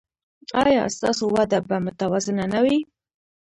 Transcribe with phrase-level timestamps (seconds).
[0.63, 2.77] ایا ستاسو وده به متوازنه نه وي؟